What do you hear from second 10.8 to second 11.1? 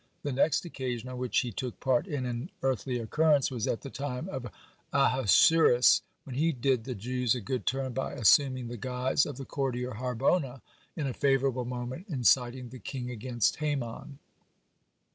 (44) in